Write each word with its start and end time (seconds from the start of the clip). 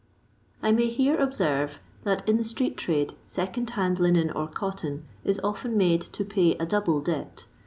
I 0.63 0.71
may 0.71 0.87
here 0.87 1.15
observe 1.17 1.79
that 2.05 2.27
in 2.27 2.37
the 2.37 2.43
street 2.43 2.75
tmde, 2.75 3.13
second 3.27 3.69
hand 3.69 3.99
linen 3.99 4.31
or 4.31 4.47
cotton 4.47 5.05
is 5.23 5.39
often 5.43 5.77
mode 5.77 6.01
to 6.01 6.25
pay 6.25 6.55
a 6.55 6.65
double 6.65 7.01
debt. 7.01 7.45